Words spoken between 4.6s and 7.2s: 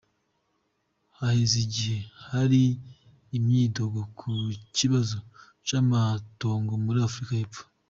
kibazo c'amatongo muri